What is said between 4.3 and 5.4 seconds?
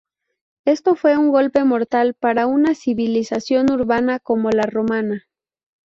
la romana.